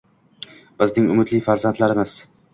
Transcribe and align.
Bizning 0.79 1.11
umidli 1.17 1.43
farzandlarimiz 1.51 2.19